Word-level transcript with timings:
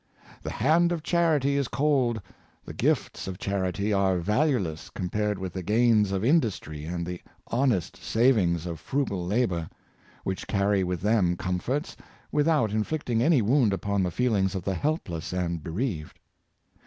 ^ 0.39 0.41
The 0.41 0.49
hand 0.49 0.91
of 0.91 1.03
charity 1.03 1.57
is 1.57 1.67
cold, 1.67 2.19
the 2.65 2.73
gifts 2.73 3.27
of 3.27 3.37
charity 3.37 3.93
are 3.93 4.17
valueless 4.17 4.89
compared 4.89 5.37
with 5.37 5.53
the 5.53 5.61
gains 5.61 6.11
of 6.11 6.25
industry 6.25 6.85
and 6.85 7.05
the 7.05 7.21
honest 7.49 7.97
savings 7.97 8.65
of 8.65 8.79
frugal 8.79 9.23
labor, 9.23 9.69
which 10.23 10.47
carry 10.47 10.83
with 10.83 11.01
them 11.01 11.37
comforts, 11.37 11.95
without 12.31 12.71
inflict 12.71 13.11
ing 13.11 13.21
any 13.21 13.43
wound 13.43 13.73
upon 13.73 14.01
the 14.01 14.09
feelings 14.09 14.55
of 14.55 14.63
the 14.63 14.73
helpless 14.73 15.33
and 15.33 15.63
be 15.63 15.69
reaved. 15.69 16.17